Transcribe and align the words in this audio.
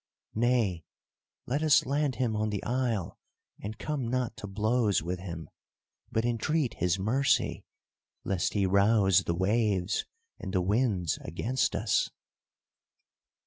Nay, 0.33 0.83
let 1.45 1.61
us 1.61 1.85
land 1.85 2.15
him 2.15 2.35
on 2.35 2.49
the 2.49 2.63
isle 2.63 3.19
and 3.59 3.77
come 3.77 4.07
not 4.07 4.35
to 4.37 4.47
blows 4.47 5.03
with 5.03 5.19
him, 5.19 5.47
but 6.11 6.25
entreat 6.25 6.73
his 6.73 6.97
mercy, 6.97 7.65
lest 8.23 8.53
he 8.53 8.65
rouse 8.65 9.25
the 9.25 9.35
waves 9.35 10.07
and 10.39 10.53
the 10.55 10.61
winds 10.63 11.19
against 11.21 11.75
us." 11.75 12.09